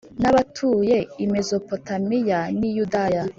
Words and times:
n 0.21 0.23
abatuye 0.31 0.97
i 1.23 1.25
Mezopotamiya 1.33 2.39
n 2.57 2.59
i 2.69 2.69
Yudaya 2.77 3.23